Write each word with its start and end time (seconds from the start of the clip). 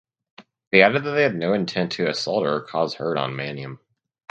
They 0.71 0.81
added 0.81 1.03
they 1.03 1.21
had 1.21 1.35
no 1.35 1.53
intent 1.53 1.91
to 1.91 2.09
assault 2.09 2.43
or 2.43 2.61
cause 2.61 2.95
hurt 2.95 3.19
on 3.19 3.33
Maniam. 3.35 3.77